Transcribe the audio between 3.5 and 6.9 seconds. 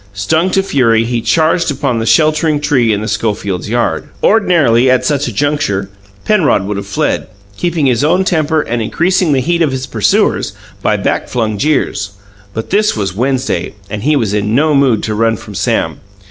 yard. Ordinarily, at such a juncture, Penrod would have